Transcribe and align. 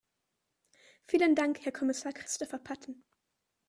Vielen 1.05 1.35
Dank, 1.35 1.59
Herr 1.63 1.71
Kommissar 1.71 2.11
Christopher 2.11 2.57
Patten. 2.57 3.03